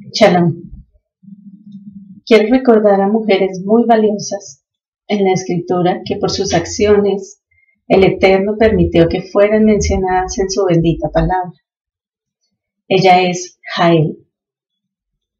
Shalom. 0.00 0.54
Quiero 2.24 2.48
recordar 2.50 3.00
a 3.00 3.08
mujeres 3.08 3.60
muy 3.64 3.84
valiosas 3.84 4.64
en 5.08 5.24
la 5.24 5.32
escritura 5.32 6.02
que 6.04 6.16
por 6.16 6.30
sus 6.30 6.54
acciones 6.54 7.42
el 7.88 8.04
Eterno 8.04 8.56
permitió 8.56 9.08
que 9.08 9.22
fueran 9.22 9.64
mencionadas 9.64 10.38
en 10.38 10.50
su 10.50 10.64
bendita 10.64 11.10
palabra. 11.10 11.52
Ella 12.86 13.22
es 13.22 13.58
Jael. 13.74 14.24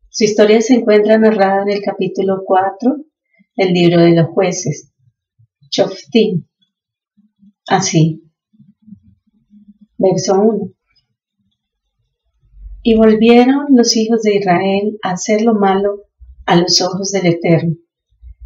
Su 0.08 0.25
historia 0.25 0.61
se 0.61 0.75
encuentra 0.75 1.18
narrada 1.18 1.62
en 1.62 1.70
el 1.70 1.80
capítulo 1.80 2.43
4 2.45 2.96
del 3.56 3.72
libro 3.72 4.02
de 4.02 4.11
los 4.16 4.27
jueces, 4.29 4.93
Choftim. 5.70 6.46
Así. 7.68 8.25
Verso 9.96 10.40
1. 10.40 10.77
Y 12.82 12.95
volvieron 12.95 13.66
los 13.70 13.96
hijos 13.96 14.22
de 14.22 14.36
Israel 14.36 14.98
a 15.02 15.11
hacer 15.11 15.42
lo 15.42 15.54
malo 15.54 16.04
a 16.46 16.57
los 16.57 16.80
ojos 16.80 17.11
del 17.12 17.26
Eterno, 17.26 17.75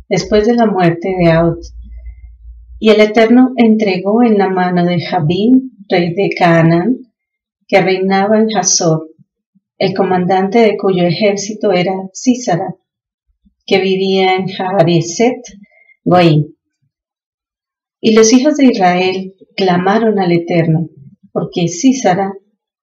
después 0.08 0.46
de 0.46 0.54
la 0.54 0.66
muerte 0.66 1.14
de 1.18 1.30
Aud. 1.30 1.58
Y 2.78 2.90
el 2.90 3.00
Eterno 3.00 3.52
entregó 3.56 4.22
en 4.22 4.38
la 4.38 4.48
mano 4.48 4.84
de 4.84 5.00
Jabín, 5.00 5.72
rey 5.88 6.14
de 6.14 6.30
Canaán, 6.36 6.96
que 7.68 7.80
reinaba 7.80 8.38
en 8.38 8.56
Hazor, 8.56 9.08
el 9.78 9.94
comandante 9.94 10.58
de 10.58 10.76
cuyo 10.76 11.04
ejército 11.04 11.72
era 11.72 11.94
Císara, 12.14 12.74
que 13.66 13.80
vivía 13.80 14.34
en 14.34 14.48
Jareset 14.48 15.42
Goim. 16.04 16.54
Y 18.00 18.14
los 18.14 18.32
hijos 18.32 18.56
de 18.56 18.66
Israel 18.66 19.34
clamaron 19.56 20.18
al 20.18 20.32
Eterno, 20.32 20.88
porque 21.32 21.68
Císara 21.68 22.32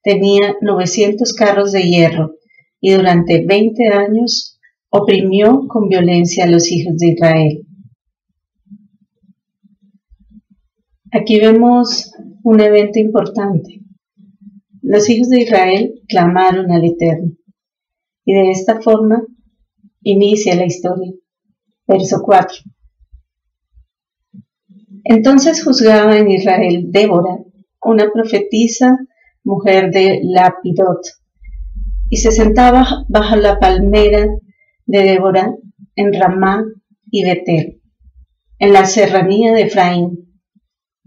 tenía 0.04 0.56
900 0.62 1.34
carros 1.34 1.72
de 1.72 1.84
hierro 1.84 2.36
y 2.82 2.94
durante 2.94 3.46
20 3.46 3.88
años 3.90 4.60
oprimió 4.90 5.68
con 5.68 5.88
violencia 5.88 6.46
a 6.46 6.50
los 6.50 6.72
hijos 6.72 6.98
de 6.98 7.08
Israel. 7.10 7.66
Aquí 11.12 11.40
vemos 11.40 12.12
un 12.44 12.60
evento 12.60 13.00
importante. 13.00 13.82
Los 14.82 15.10
hijos 15.10 15.30
de 15.30 15.42
Israel 15.42 16.02
clamaron 16.08 16.72
al 16.72 16.86
Eterno 16.86 17.32
y 18.26 18.34
de 18.34 18.52
esta 18.52 18.82
forma 18.82 19.24
inicia 20.02 20.56
la 20.56 20.66
historia. 20.66 21.12
Verso 21.88 22.22
4. 22.24 22.58
Entonces 25.04 25.64
juzgaba 25.64 26.18
en 26.18 26.30
Israel 26.30 26.86
Débora, 26.92 27.40
una 27.82 28.12
profetisa 28.12 29.00
mujer 29.50 29.90
de 29.90 30.20
Lapidot, 30.24 31.02
y 32.08 32.18
se 32.18 32.32
sentaba 32.32 33.06
bajo 33.08 33.36
la 33.36 33.60
palmera 33.60 34.28
de 34.86 35.04
Débora 35.04 35.56
en 35.96 36.14
Ramá 36.14 36.64
y 37.10 37.24
Betel, 37.24 37.82
en 38.60 38.74
la 38.74 38.86
serranía 38.86 39.52
de 39.54 39.64
Efraín. 39.64 40.42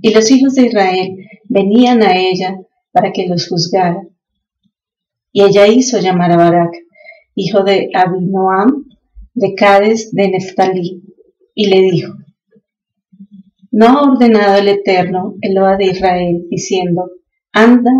Y 0.00 0.12
los 0.12 0.28
hijos 0.32 0.54
de 0.54 0.66
Israel 0.66 1.16
venían 1.48 2.02
a 2.02 2.16
ella 2.16 2.58
para 2.90 3.12
que 3.12 3.28
los 3.28 3.48
juzgara. 3.48 4.02
Y 5.30 5.44
ella 5.44 5.68
hizo 5.68 6.00
llamar 6.00 6.32
a 6.32 6.36
Barak, 6.36 6.72
hijo 7.36 7.62
de 7.62 7.90
Abinoam, 7.94 8.86
de 9.34 9.54
Cades 9.54 10.10
de 10.10 10.28
Neftalí, 10.30 11.04
y 11.54 11.66
le 11.68 11.80
dijo, 11.80 12.12
¿No 13.70 13.86
ha 13.86 14.02
ordenado 14.02 14.58
el 14.58 14.68
Eterno, 14.68 15.36
el 15.40 15.52
Eloa 15.52 15.76
de 15.76 15.86
Israel, 15.86 16.46
diciendo, 16.50 17.08
anda 17.52 17.92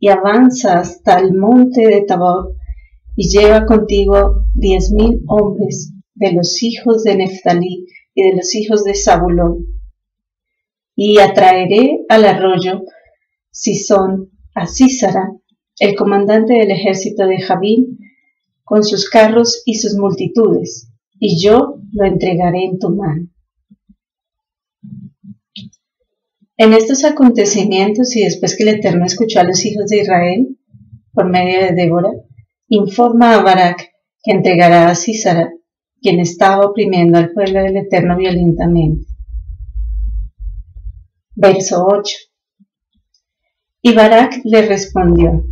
y 0.00 0.08
avanza 0.08 0.80
hasta 0.80 1.20
el 1.20 1.34
monte 1.34 1.86
de 1.86 2.00
Tabor 2.02 2.56
y 3.14 3.28
lleva 3.28 3.66
contigo 3.66 4.46
diez 4.54 4.90
mil 4.90 5.20
hombres 5.28 5.92
de 6.14 6.32
los 6.32 6.62
hijos 6.62 7.04
de 7.04 7.16
Neftalí 7.16 7.86
y 8.14 8.22
de 8.22 8.36
los 8.36 8.54
hijos 8.54 8.82
de 8.82 8.94
Zabulón. 8.94 9.66
Y 10.96 11.18
atraeré 11.18 12.00
al 12.08 12.24
arroyo 12.24 12.82
son 13.52 14.30
a 14.54 14.66
Císara, 14.66 15.32
el 15.78 15.94
comandante 15.94 16.54
del 16.54 16.70
ejército 16.70 17.26
de 17.26 17.40
Javín, 17.40 17.98
con 18.64 18.84
sus 18.84 19.08
carros 19.08 19.62
y 19.66 19.74
sus 19.74 19.96
multitudes, 19.96 20.90
y 21.18 21.42
yo 21.42 21.76
lo 21.92 22.04
entregaré 22.06 22.64
en 22.64 22.78
tu 22.78 22.90
mano. 22.90 23.28
En 26.62 26.74
estos 26.74 27.06
acontecimientos 27.06 28.14
y 28.16 28.22
después 28.22 28.54
que 28.54 28.64
el 28.64 28.68
Eterno 28.68 29.06
escuchó 29.06 29.40
a 29.40 29.44
los 29.44 29.64
hijos 29.64 29.86
de 29.86 30.02
Israel 30.02 30.58
por 31.14 31.26
medio 31.26 31.58
de 31.58 31.72
Débora, 31.72 32.10
informa 32.68 33.32
a 33.32 33.42
Barak 33.42 33.88
que 34.22 34.32
entregará 34.32 34.90
a 34.90 34.94
Císara, 34.94 35.54
quien 36.02 36.20
estaba 36.20 36.66
oprimiendo 36.66 37.16
al 37.16 37.32
pueblo 37.32 37.62
del 37.62 37.78
Eterno 37.78 38.14
violentamente. 38.14 39.06
Verso 41.34 41.86
8. 41.88 42.14
Y 43.80 43.94
Barak 43.94 44.42
le 44.44 44.60
respondió, 44.60 45.42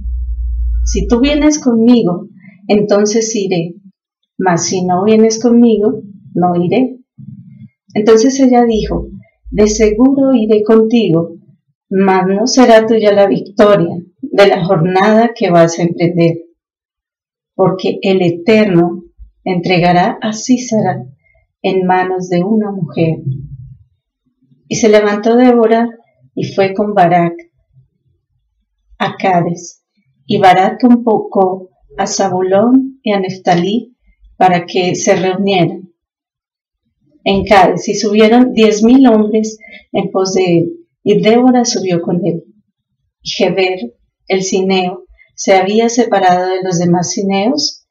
Si 0.84 1.06
tú 1.06 1.20
vienes 1.20 1.58
conmigo, 1.58 2.28
entonces 2.66 3.34
iré, 3.34 3.76
mas 4.36 4.66
si 4.66 4.84
no 4.84 5.04
vienes 5.04 5.40
conmigo, 5.40 6.02
no 6.34 6.62
iré. 6.62 6.98
Entonces 7.94 8.38
ella 8.40 8.66
dijo, 8.66 9.08
de 9.50 9.66
seguro 9.66 10.34
iré 10.34 10.62
contigo, 10.62 11.36
mas 11.88 12.26
no 12.26 12.46
será 12.46 12.86
tuya 12.86 13.12
la 13.12 13.26
victoria 13.26 13.96
de 14.20 14.46
la 14.46 14.64
jornada 14.64 15.30
que 15.34 15.50
vas 15.50 15.78
a 15.78 15.82
emprender, 15.82 16.38
porque 17.54 17.98
el 18.02 18.22
Eterno 18.22 19.04
entregará 19.44 20.18
a 20.20 20.32
Císara 20.32 21.04
en 21.62 21.86
manos 21.86 22.28
de 22.28 22.42
una 22.42 22.70
mujer. 22.70 23.16
Y 24.68 24.76
se 24.76 24.88
levantó 24.88 25.36
Débora 25.36 25.88
y 26.34 26.44
fue 26.52 26.74
con 26.74 26.94
Barak 26.94 27.34
a 28.98 29.16
Cades, 29.16 29.84
y 30.26 30.38
Barak 30.38 30.80
convocó 30.80 31.70
a 31.96 32.06
Zabulón 32.06 33.00
y 33.02 33.12
a 33.12 33.20
Neftalí 33.20 33.96
para 34.36 34.66
que 34.66 34.94
se 34.94 35.16
reunieran 35.16 35.77
en 37.28 37.44
Cádiz 37.44 37.86
y 37.88 37.94
subieron 37.94 38.54
diez 38.54 38.82
mil 38.82 39.06
hombres 39.06 39.58
en 39.92 40.10
pos 40.10 40.32
de 40.32 40.60
él, 40.60 40.72
y 41.02 41.20
Débora 41.20 41.66
subió 41.66 42.00
con 42.00 42.24
él. 42.24 42.42
Y 43.20 43.28
Geber, 43.28 43.80
el 44.28 44.42
cineo, 44.42 45.04
se 45.34 45.52
había 45.52 45.90
separado 45.90 46.48
de 46.48 46.62
los 46.62 46.78
demás 46.78 47.10
cineos, 47.10 47.86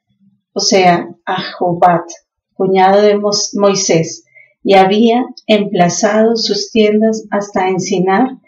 o 0.54 0.60
sea, 0.60 1.08
a 1.24 1.38
Jobat, 1.54 2.10
cuñado 2.54 3.04
de 3.04 3.20
Moisés, 3.54 4.26
y 4.64 4.74
había 4.74 5.24
emplazado 5.46 6.36
sus 6.36 6.72
tiendas 6.72 7.28
hasta 7.30 7.70
Encinar 7.70 8.40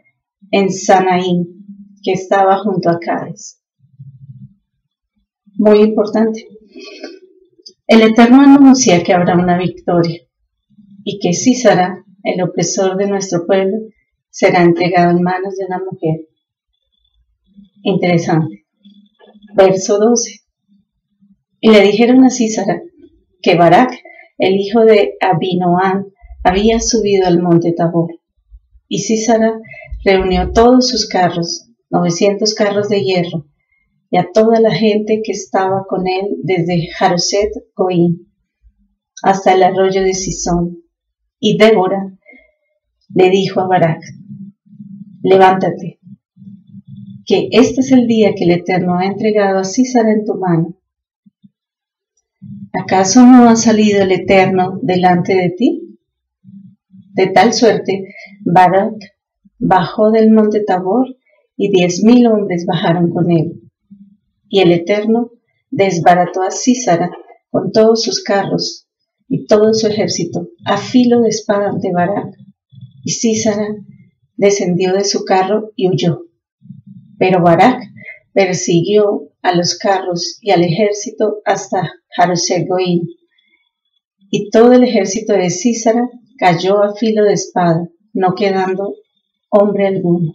en 0.50 0.72
Sanaín, 0.72 1.68
que 2.04 2.14
estaba 2.14 2.58
junto 2.64 2.90
a 2.90 2.98
Cádiz. 2.98 3.62
Muy 5.54 5.82
importante. 5.82 6.48
El 7.86 8.02
Eterno 8.02 8.42
anuncia 8.42 9.04
que 9.04 9.14
habrá 9.14 9.36
una 9.36 9.56
victoria 9.56 10.24
y 11.12 11.18
que 11.18 11.34
Císara, 11.34 12.06
el 12.24 12.40
opresor 12.44 12.96
de 12.96 13.08
nuestro 13.08 13.48
pueblo, 13.48 13.78
será 14.30 14.62
entregado 14.62 15.10
en 15.10 15.24
manos 15.24 15.56
de 15.56 15.66
una 15.66 15.80
mujer. 15.80 16.28
Interesante. 17.82 18.68
Verso 19.56 19.98
12. 19.98 20.42
Y 21.62 21.72
le 21.72 21.82
dijeron 21.82 22.24
a 22.26 22.30
Císara 22.30 22.84
que 23.42 23.56
Barak, 23.56 23.92
el 24.38 24.58
hijo 24.58 24.86
de 24.86 25.16
Abinoam, 25.20 26.06
había 26.44 26.80
subido 26.80 27.26
al 27.26 27.42
monte 27.42 27.74
Tabor. 27.76 28.12
Y 28.88 29.00
Císara 29.00 29.60
reunió 30.06 30.52
todos 30.52 30.90
sus 30.90 31.10
carros, 31.10 31.72
900 31.90 32.54
carros 32.54 32.88
de 32.88 33.02
hierro, 33.02 33.48
y 34.12 34.20
a 34.20 34.30
toda 34.32 34.60
la 34.60 34.76
gente 34.76 35.22
que 35.24 35.32
estaba 35.32 35.88
con 35.90 36.08
él 36.08 36.36
desde 36.44 36.88
Jaroset 36.92 37.50
Goim 37.76 38.28
hasta 39.24 39.56
el 39.56 39.64
arroyo 39.64 40.04
de 40.04 40.14
Sison, 40.14 40.84
y 41.40 41.58
Débora 41.58 42.12
le 43.14 43.30
dijo 43.30 43.62
a 43.62 43.68
Barak, 43.68 44.02
levántate, 45.24 46.00
que 47.26 47.48
este 47.52 47.82
es 47.82 47.92
el 47.92 48.08
día 48.08 48.34
que 48.36 48.44
el 48.44 48.52
Eterno 48.52 48.98
ha 48.98 49.06
entregado 49.06 49.60
a 49.60 49.64
Císara 49.64 50.12
en 50.12 50.26
tu 50.26 50.36
mano. 50.36 50.76
¿Acaso 52.74 53.26
no 53.26 53.50
ha 53.50 53.56
salido 53.56 54.04
el 54.04 54.12
Eterno 54.12 54.80
delante 54.82 55.36
de 55.36 55.50
ti? 55.50 55.98
De 57.14 57.28
tal 57.28 57.54
suerte, 57.54 58.14
Barak 58.42 58.94
bajó 59.58 60.12
del 60.12 60.32
monte 60.32 60.64
Tabor 60.64 61.08
y 61.58 61.70
diez 61.72 62.04
mil 62.04 62.28
hombres 62.28 62.66
bajaron 62.66 63.12
con 63.12 63.32
él. 63.32 63.62
Y 64.48 64.62
el 64.62 64.72
Eterno 64.72 65.32
desbarató 65.72 66.42
a 66.42 66.52
Císara 66.52 67.12
con 67.50 67.72
todos 67.72 68.04
sus 68.04 68.24
carros 68.24 68.89
y 69.30 69.46
todo 69.46 69.74
su 69.74 69.88
ejército 69.88 70.50
a 70.66 70.78
filo 70.78 71.22
de 71.22 71.30
espada 71.30 71.70
ante 71.70 71.92
Barak. 71.92 72.36
Y 73.04 73.12
Císara 73.12 73.76
descendió 74.36 74.94
de 74.94 75.06
su 75.06 75.24
carro 75.24 75.72
y 75.76 75.88
huyó. 75.88 76.26
Pero 77.18 77.42
Barak 77.42 77.82
persiguió 78.34 79.30
a 79.42 79.56
los 79.56 79.78
carros 79.78 80.40
y 80.42 80.52
al 80.52 80.64
ejército 80.64 81.38
hasta 81.46 81.92
Jarosegoín. 82.10 83.08
Y 84.32 84.50
todo 84.50 84.74
el 84.74 84.84
ejército 84.84 85.34
de 85.34 85.50
Císara 85.50 86.10
cayó 86.38 86.84
a 86.84 86.96
filo 86.96 87.24
de 87.24 87.34
espada, 87.34 87.88
no 88.14 88.34
quedando 88.36 88.96
hombre 89.50 89.88
alguno. 89.88 90.34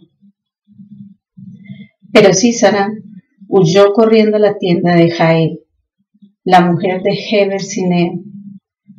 Pero 2.11 2.33
Císara 2.33 2.91
huyó 3.47 3.93
corriendo 3.93 4.37
a 4.37 4.39
la 4.39 4.57
tienda 4.57 4.95
de 4.95 5.11
Jael, 5.11 5.59
la 6.43 6.61
mujer 6.61 7.01
de 7.03 7.11
Heber 7.11 7.61
Sineo, 7.61 8.24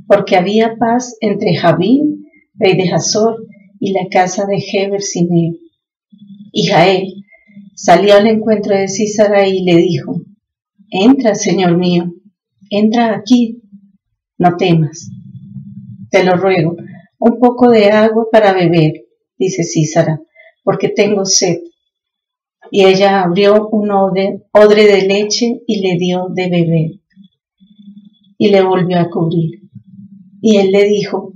porque 0.07 0.37
había 0.37 0.77
paz 0.77 1.17
entre 1.21 1.57
Jabín, 1.57 2.27
rey 2.55 2.77
de 2.77 2.91
Hazor, 2.91 3.47
y 3.79 3.93
la 3.93 4.09
casa 4.11 4.47
de 4.47 4.57
Heber 4.57 5.03
Sineo. 5.03 5.55
Y 6.53 6.67
Jael 6.67 7.25
salió 7.75 8.15
al 8.17 8.27
encuentro 8.27 8.77
de 8.77 8.89
Císara 8.89 9.47
y 9.47 9.63
le 9.63 9.77
dijo, 9.77 10.23
Entra, 10.91 11.35
señor 11.35 11.77
mío, 11.77 12.15
entra 12.71 13.15
aquí, 13.15 13.61
no 14.39 14.57
temas. 14.57 15.11
Te 16.11 16.25
lo 16.25 16.37
ruego, 16.37 16.77
un 17.19 17.39
poco 17.41 17.71
de 17.71 17.91
agua 17.91 18.27
para 18.31 18.53
beber, 18.53 19.05
dice 19.39 19.65
Císara, 19.65 20.21
porque 20.63 20.89
tengo 20.89 21.25
sed. 21.25 21.59
Y 22.71 22.85
ella 22.85 23.23
abrió 23.23 23.69
un 23.69 23.91
odre, 23.91 24.43
de 24.53 25.03
leche 25.07 25.63
y 25.67 25.81
le 25.81 25.99
dio 25.99 26.29
de 26.33 26.49
beber. 26.49 26.91
Y 28.39 28.49
le 28.49 28.63
volvió 28.63 28.99
a 28.99 29.09
cubrir. 29.09 29.66
Y 30.41 30.59
él 30.59 30.71
le 30.71 30.85
dijo, 30.85 31.33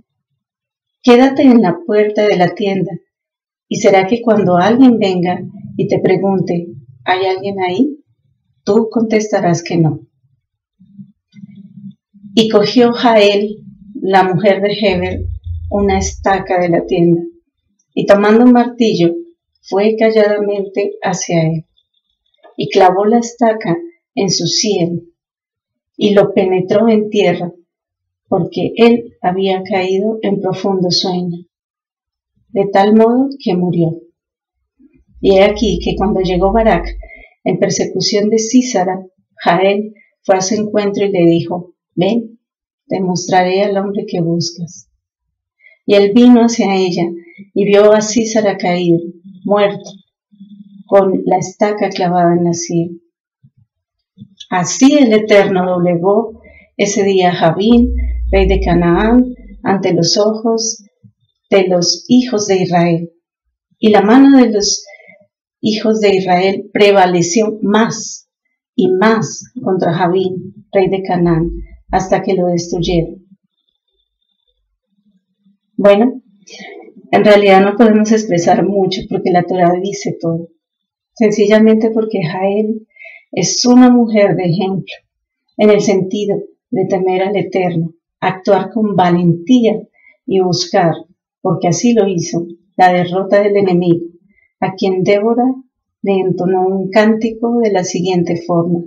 quédate 1.02 1.42
en 1.42 1.62
la 1.62 1.78
puerta 1.86 2.26
de 2.26 2.36
la 2.36 2.54
tienda, 2.54 2.92
y 3.68 3.76
será 3.76 4.06
que 4.06 4.20
cuando 4.20 4.56
alguien 4.56 4.98
venga 4.98 5.40
y 5.76 5.88
te 5.88 5.98
pregunte, 5.98 6.68
¿hay 7.04 7.26
alguien 7.26 7.60
ahí? 7.60 7.98
Tú 8.64 8.88
contestarás 8.90 9.62
que 9.62 9.78
no. 9.78 10.00
Y 12.34 12.48
cogió 12.48 12.92
Jael, 12.92 13.64
la 13.94 14.24
mujer 14.24 14.60
de 14.60 14.72
Heber, 14.72 15.20
una 15.70 15.98
estaca 15.98 16.60
de 16.60 16.68
la 16.68 16.84
tienda, 16.84 17.22
y 17.94 18.06
tomando 18.06 18.44
un 18.44 18.52
martillo, 18.52 19.14
fue 19.62 19.94
calladamente 19.96 20.92
hacia 21.02 21.42
él, 21.42 21.66
y 22.56 22.68
clavó 22.70 23.04
la 23.04 23.18
estaca 23.18 23.76
en 24.14 24.30
su 24.30 24.46
sien, 24.46 25.12
y 25.96 26.14
lo 26.14 26.32
penetró 26.34 26.88
en 26.88 27.08
tierra, 27.08 27.52
porque 28.30 28.72
él 28.76 29.16
había 29.20 29.60
caído 29.64 30.20
en 30.22 30.40
profundo 30.40 30.92
sueño, 30.92 31.46
de 32.50 32.66
tal 32.72 32.94
modo 32.94 33.28
que 33.42 33.56
murió. 33.56 34.00
Y 35.20 35.36
he 35.36 35.42
aquí 35.42 35.80
que 35.84 35.96
cuando 35.96 36.20
llegó 36.20 36.52
Barak 36.52 36.86
en 37.42 37.58
persecución 37.58 38.30
de 38.30 38.38
Císara, 38.38 39.04
Jael 39.34 39.94
fue 40.22 40.36
a 40.36 40.42
su 40.42 40.54
encuentro 40.54 41.04
y 41.04 41.10
le 41.10 41.26
dijo, 41.26 41.74
ven, 41.96 42.38
te 42.86 43.00
mostraré 43.00 43.64
al 43.64 43.76
hombre 43.76 44.04
que 44.06 44.20
buscas. 44.20 44.88
Y 45.84 45.96
él 45.96 46.12
vino 46.14 46.42
hacia 46.42 46.76
ella 46.76 47.10
y 47.52 47.64
vio 47.64 47.92
a 47.92 48.00
Císara 48.00 48.56
caído, 48.56 49.00
muerto, 49.44 49.90
con 50.86 51.20
la 51.26 51.38
estaca 51.38 51.88
clavada 51.88 52.32
en 52.36 52.44
la 52.44 52.52
silla. 52.52 52.92
Así 54.50 54.98
el 54.98 55.12
Eterno 55.12 55.66
doblegó 55.68 56.40
ese 56.76 57.02
día 57.02 57.30
a 57.30 57.34
Jabín, 57.34 57.92
rey 58.30 58.46
de 58.46 58.60
Canaán, 58.60 59.34
ante 59.62 59.92
los 59.92 60.16
ojos 60.16 60.84
de 61.50 61.66
los 61.68 62.04
hijos 62.08 62.46
de 62.46 62.62
Israel. 62.62 63.10
Y 63.78 63.90
la 63.90 64.02
mano 64.02 64.38
de 64.38 64.50
los 64.50 64.84
hijos 65.60 66.00
de 66.00 66.16
Israel 66.16 66.70
prevaleció 66.72 67.58
más 67.62 68.28
y 68.74 68.88
más 68.88 69.44
contra 69.62 69.92
Jabín, 69.92 70.66
rey 70.72 70.88
de 70.88 71.02
Canaán, 71.02 71.50
hasta 71.90 72.22
que 72.22 72.34
lo 72.34 72.46
destruyeron. 72.46 73.26
Bueno, 75.76 76.22
en 77.10 77.24
realidad 77.24 77.62
no 77.62 77.76
podemos 77.76 78.12
expresar 78.12 78.64
mucho 78.66 79.02
porque 79.08 79.30
la 79.30 79.42
Torah 79.42 79.72
dice 79.82 80.16
todo. 80.20 80.48
Sencillamente 81.14 81.90
porque 81.90 82.22
Jael 82.22 82.86
es 83.32 83.64
una 83.64 83.90
mujer 83.90 84.36
de 84.36 84.44
ejemplo, 84.44 84.94
en 85.56 85.70
el 85.70 85.80
sentido 85.80 86.38
de 86.70 86.86
temer 86.86 87.22
al 87.22 87.36
Eterno, 87.36 87.94
actuar 88.20 88.70
con 88.70 88.94
valentía 88.96 89.82
y 90.26 90.40
buscar, 90.40 90.92
porque 91.40 91.68
así 91.68 91.92
lo 91.92 92.06
hizo, 92.06 92.46
la 92.76 92.92
derrota 92.92 93.42
del 93.42 93.56
enemigo, 93.56 94.06
a 94.60 94.74
quien 94.74 95.02
Débora 95.02 95.54
le 96.02 96.12
entonó 96.20 96.66
un 96.66 96.90
cántico 96.90 97.60
de 97.60 97.72
la 97.72 97.84
siguiente 97.84 98.42
forma. 98.46 98.84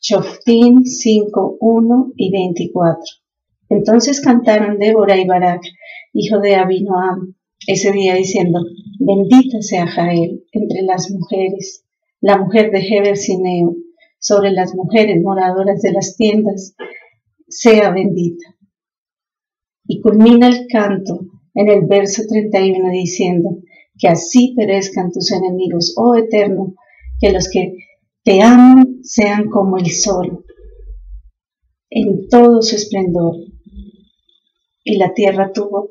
Choftín 0.00 0.84
5, 0.84 1.56
1 1.60 2.12
y 2.16 2.30
24. 2.30 3.00
Entonces 3.70 4.20
cantaron 4.20 4.78
Débora 4.78 5.16
y 5.16 5.26
Barak 5.26 5.62
hijo 6.14 6.38
de 6.38 6.54
Abinoam, 6.54 7.34
ese 7.66 7.90
día 7.90 8.14
diciendo, 8.14 8.60
bendita 9.00 9.60
sea 9.60 9.86
Jael 9.86 10.44
entre 10.52 10.82
las 10.82 11.10
mujeres, 11.10 11.84
la 12.20 12.38
mujer 12.38 12.70
de 12.70 12.86
Heber 12.86 13.16
Sineo, 13.16 13.74
sobre 14.20 14.52
las 14.52 14.74
mujeres 14.74 15.20
moradoras 15.22 15.82
de 15.82 15.92
las 15.92 16.16
tiendas, 16.16 16.74
sea 17.54 17.90
bendita. 17.90 18.56
Y 19.86 20.00
culmina 20.00 20.48
el 20.48 20.66
canto 20.66 21.20
en 21.54 21.68
el 21.68 21.86
verso 21.86 22.22
31 22.28 22.90
diciendo, 22.90 23.58
que 23.98 24.08
así 24.08 24.54
perezcan 24.56 25.12
tus 25.12 25.30
enemigos, 25.32 25.94
oh 25.96 26.16
Eterno, 26.16 26.74
que 27.20 27.32
los 27.32 27.48
que 27.48 27.76
te 28.24 28.42
aman 28.42 29.04
sean 29.04 29.48
como 29.48 29.76
el 29.78 29.90
sol, 29.90 30.44
en 31.90 32.28
todo 32.28 32.62
su 32.62 32.76
esplendor. 32.76 33.36
Y 34.82 34.98
la 34.98 35.14
tierra 35.14 35.52
tuvo 35.52 35.90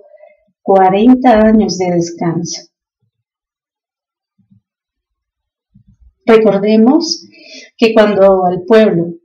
40 0.62 1.40
años 1.40 1.78
de 1.78 1.92
descanso. 1.92 2.62
Recordemos 6.26 7.28
que 7.78 7.94
cuando 7.94 8.46
al 8.46 8.64
pueblo 8.64 9.16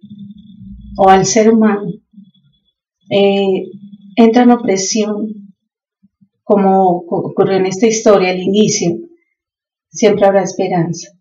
o 0.97 1.09
al 1.09 1.27
ser 1.27 1.53
humano 1.53 1.93
eh, 3.11 3.65
entra 4.17 4.43
en 4.43 4.51
opresión, 4.51 5.55
como 6.43 7.05
ocurrió 7.07 7.57
en 7.57 7.67
esta 7.67 7.87
historia 7.87 8.31
al 8.31 8.41
inicio, 8.41 8.99
siempre 9.91 10.27
habrá 10.27 10.43
esperanza. 10.43 11.13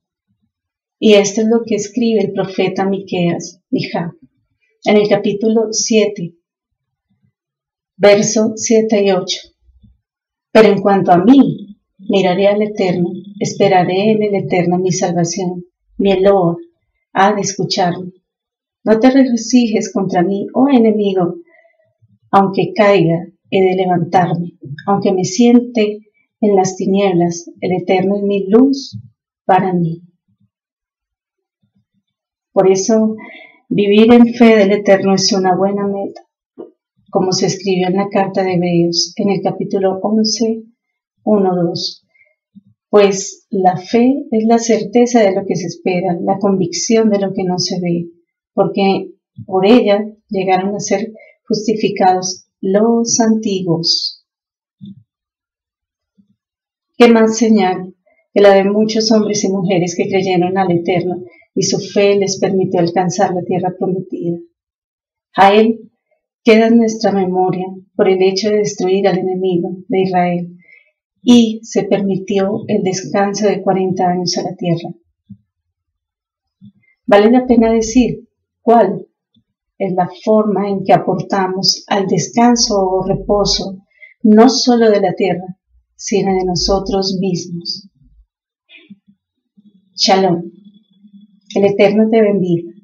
Y 0.99 1.13
esto 1.13 1.41
es 1.41 1.47
lo 1.47 1.63
que 1.65 1.75
escribe 1.75 2.21
el 2.21 2.33
profeta 2.33 2.85
Miqueas, 2.85 3.61
hija, 3.69 4.15
en 4.83 4.97
el 4.97 5.07
capítulo 5.07 5.67
7, 5.71 6.33
verso 7.97 8.53
7 8.55 9.03
y 9.03 9.11
8. 9.11 9.39
Pero 10.51 10.69
en 10.69 10.81
cuanto 10.81 11.11
a 11.11 11.23
mí, 11.23 11.77
miraré 11.99 12.47
al 12.47 12.61
Eterno, 12.61 13.09
esperaré 13.39 14.11
en 14.11 14.23
el 14.23 14.35
Eterno 14.35 14.79
mi 14.79 14.91
salvación, 14.91 15.65
mi 15.97 16.11
Eloa, 16.11 16.57
ha 17.13 17.33
de 17.33 17.41
escucharme. 17.41 18.13
No 18.83 18.99
te 18.99 19.11
regocijes 19.11 19.91
contra 19.91 20.23
mí, 20.23 20.47
oh 20.53 20.69
enemigo, 20.69 21.35
aunque 22.31 22.73
caiga, 22.75 23.27
he 23.49 23.61
de 23.61 23.75
levantarme, 23.75 24.53
aunque 24.85 25.13
me 25.13 25.23
siente 25.23 25.99
en 26.41 26.55
las 26.55 26.75
tinieblas, 26.75 27.49
el 27.61 27.71
Eterno 27.81 28.17
es 28.17 28.23
mi 28.23 28.47
luz 28.47 28.99
para 29.45 29.73
mí. 29.73 30.01
Por 32.51 32.69
eso, 32.71 33.15
vivir 33.69 34.11
en 34.13 34.33
fe 34.33 34.57
del 34.57 34.71
Eterno 34.71 35.13
es 35.13 35.31
una 35.33 35.55
buena 35.55 35.87
meta 35.87 36.27
como 37.09 37.31
se 37.31 37.47
escribió 37.47 37.87
en 37.87 37.95
la 37.95 38.09
carta 38.09 38.43
de 38.43 38.53
Hebreos 38.53 39.13
en 39.15 39.29
el 39.29 39.41
capítulo 39.41 39.99
11, 40.01 40.63
1, 41.23 41.55
2. 41.63 42.05
Pues 42.89 43.47
la 43.49 43.77
fe 43.77 44.25
es 44.31 44.43
la 44.45 44.59
certeza 44.59 45.21
de 45.21 45.33
lo 45.33 45.45
que 45.45 45.55
se 45.55 45.67
espera, 45.67 46.17
la 46.21 46.37
convicción 46.39 47.09
de 47.09 47.19
lo 47.19 47.33
que 47.33 47.43
no 47.43 47.59
se 47.59 47.79
ve, 47.81 48.07
porque 48.53 49.13
por 49.45 49.65
ella 49.65 50.05
llegaron 50.29 50.75
a 50.75 50.79
ser 50.79 51.11
justificados 51.47 52.47
los 52.61 53.19
antiguos. 53.19 54.25
¿Qué 56.97 57.07
más 57.07 57.37
señal 57.37 57.93
que 58.33 58.41
la 58.41 58.53
de 58.53 58.63
muchos 58.63 59.11
hombres 59.11 59.43
y 59.43 59.49
mujeres 59.49 59.95
que 59.95 60.09
creyeron 60.09 60.57
al 60.57 60.71
Eterno 60.71 61.23
y 61.53 61.63
su 61.63 61.79
fe 61.79 62.15
les 62.15 62.39
permitió 62.39 62.79
alcanzar 62.79 63.33
la 63.33 63.43
tierra 63.43 63.73
prometida? 63.77 64.37
A 65.35 65.53
él 65.53 65.91
queda 66.43 66.67
en 66.67 66.77
nuestra 66.77 67.11
memoria 67.11 67.67
por 67.95 68.09
el 68.09 68.21
hecho 68.21 68.49
de 68.49 68.57
destruir 68.57 69.07
al 69.07 69.19
enemigo 69.19 69.69
de 69.87 70.01
Israel 70.01 70.57
y 71.21 71.59
se 71.63 71.83
permitió 71.83 72.63
el 72.67 72.83
descanso 72.83 73.47
de 73.47 73.61
40 73.61 74.07
años 74.07 74.37
a 74.37 74.43
la 74.43 74.55
tierra. 74.55 74.93
Vale 77.05 77.31
la 77.31 77.45
pena 77.45 77.71
decir 77.71 78.27
cuál 78.61 79.06
es 79.77 79.93
la 79.93 80.09
forma 80.23 80.69
en 80.69 80.83
que 80.83 80.93
aportamos 80.93 81.83
al 81.87 82.07
descanso 82.07 82.75
o 82.75 83.05
reposo 83.05 83.77
no 84.23 84.49
solo 84.49 84.89
de 84.89 85.01
la 85.01 85.13
tierra, 85.13 85.57
sino 85.95 86.33
de 86.33 86.45
nosotros 86.45 87.17
mismos. 87.19 87.89
Shalom. 89.95 90.43
El 91.55 91.65
Eterno 91.65 92.09
te 92.09 92.21
bendiga. 92.21 92.76